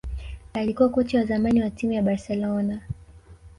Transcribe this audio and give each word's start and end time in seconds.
alikuwa 0.53 0.89
kocha 0.89 1.17
wa 1.19 1.25
zamani 1.25 1.61
wa 1.61 1.69
timu 1.69 1.93
ya 1.93 2.01
Barcelona 2.01 2.81